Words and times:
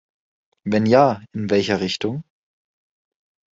Wenn 0.63 0.87
ja, 0.87 1.21
in 1.31 1.51
welcher 1.51 1.79
Richtung? 1.79 2.23